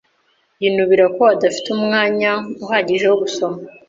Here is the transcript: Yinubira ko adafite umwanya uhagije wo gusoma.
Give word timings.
Yinubira 0.61 1.05
ko 1.15 1.23
adafite 1.33 1.67
umwanya 1.77 2.31
uhagije 2.63 3.05
wo 3.07 3.17
gusoma. 3.23 3.57